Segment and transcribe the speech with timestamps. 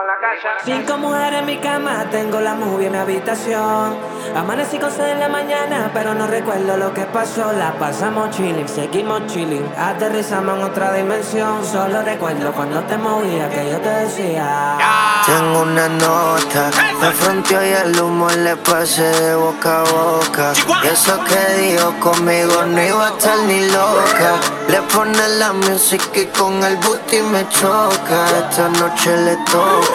[0.00, 0.48] en la casa.
[0.64, 3.96] Cinco mujeres en mi cama, tengo la movie en mi habitación.
[4.34, 7.52] Amanecí con sed en la mañana, pero no recuerdo lo que pasó.
[7.52, 9.66] La pasamos chilling, seguimos chilling.
[9.78, 11.64] Aterrizamos en otra dimensión.
[11.64, 14.78] Solo recuerdo cuando te movía que yo te decía.
[15.24, 16.70] Tengo una nota,
[17.00, 20.52] me fronteó y el humo le pasé de boca a boca.
[20.84, 24.34] Y eso que dijo conmigo no iba a estar ni loca.
[24.68, 28.26] Le pone la música y con el booty me choca.
[28.38, 29.85] Esta noche le toca.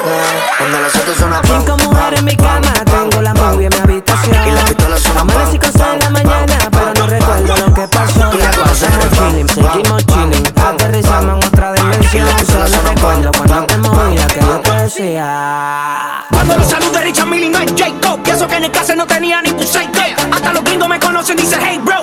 [0.58, 3.80] Cuando las otras suena pam, Cinco mujeres en mi cama, tengo la movie en mi
[3.80, 4.48] habitación.
[4.48, 7.88] Y la pistola suena Amanecí con sed en la mañana, pero no recuerdo lo que
[7.88, 8.32] pasó.
[8.32, 10.44] El chilling, seguimos chilling.
[10.66, 12.28] Aterrizamos en otra dimensión.
[12.46, 16.26] Solo recuerdo pam, cuando te movía que yo te decía.
[16.32, 18.96] Cuando los salud de Richard Millie no es Jacob Y eso que en el caso
[18.96, 19.92] no tenía ni tu seco
[20.32, 22.02] Hasta los gringos me conocen, dice hey bro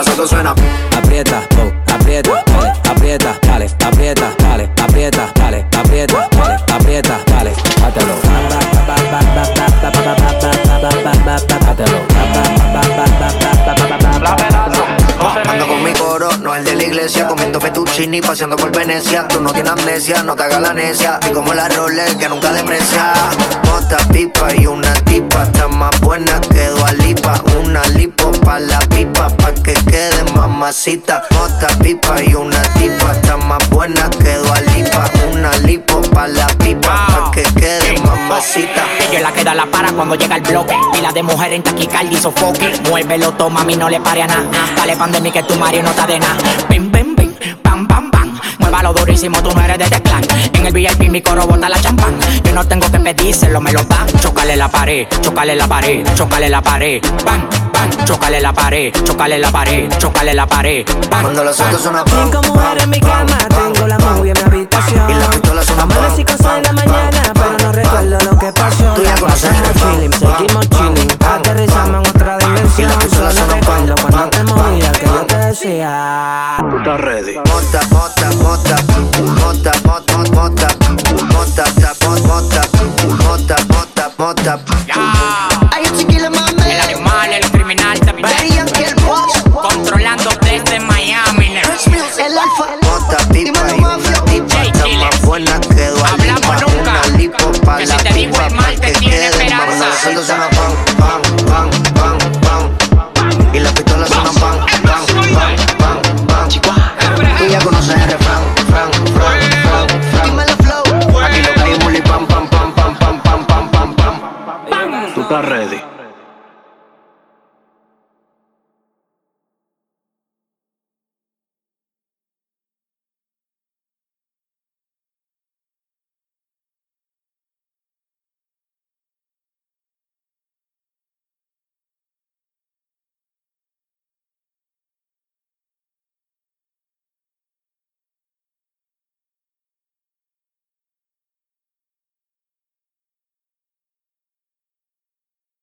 [0.00, 0.54] las otras suena.
[0.96, 7.52] Aprieta, oh, aprieta, dale, aprieta, dale, aprieta, dale, aprieta, dale, aprieta, dale, aprieta, dale,
[7.84, 8.14] hátelo.
[15.48, 19.28] Ando con mi coro, no el de la iglesia Comiendo fettuccini, paseando por Venecia.
[19.28, 21.20] Tú no tienes amnesia, no te hagas la necia.
[21.28, 23.12] Y como la Rolex que nunca deprecia.
[23.64, 26.70] Mota, pipa y una tipa Está más buena que
[27.04, 27.39] Lipa
[30.60, 34.36] mamacita Mota, pipa y una tipa Está más buena que
[34.76, 39.90] Lipa Una lipo pa' la pipa Pa' que quede mamacita Ella la queda la para
[39.92, 40.74] cuando llega el bloque.
[40.92, 42.72] Pila de mujer en taquicardia y sofoque.
[42.88, 44.44] Muévelo, toma, a mí no le pare a nada.
[44.76, 46.36] Dale pan de mí que tu Mario no está de nada.
[46.68, 48.38] Pim, pim, pim, pam, pam, pam.
[48.58, 50.22] Muévalo durísimo, tú no eres de este clan.
[50.54, 52.18] En el VIP mi coro bota la champán.
[52.44, 54.06] Yo no tengo que pedírselo, me lo dan.
[54.20, 57.02] Chocale la pared, chocale la pared, chocale la pared.
[57.24, 57.48] Bam,
[58.04, 60.84] chocale la pared, chocale la pared, chocale la pared.
[61.08, 65.10] Cuando los suenan pam, Cinco mujeres en mi cama, tengo la movie en mi habitación.
[65.10, 68.38] Y la pistola suena pam, Amanecí con sed en la mañana, pero no recuerdo lo
[68.38, 68.94] que pasó.
[68.94, 71.10] Tú ya conoces pam, seguimos chilling.
[71.20, 72.90] Aterrizamos en otra dimensión.
[72.90, 76.56] Y la pistola Solo suena recuerdo cuando te pam, movía que yo te decía.
[76.78, 78.76] Estás ready Mota, mota, mota,
[79.36, 80.68] mota, mota, mota, mota,
[81.30, 81.64] mota,
[82.26, 85.19] mota, mota, mota, mota.
[115.42, 115.99] ready.